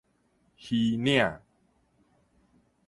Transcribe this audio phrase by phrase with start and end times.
[0.57, 1.39] 魚嶺